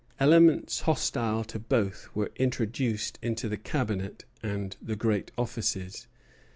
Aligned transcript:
Elements 0.19 0.79
hostile 0.81 1.43
to 1.43 1.59
both 1.59 2.09
were 2.15 2.31
introduced 2.37 3.19
into 3.21 3.47
the 3.47 3.55
Cabinet 3.55 4.25
and 4.41 4.75
the 4.81 4.95
great 4.95 5.29
offices. 5.37 6.07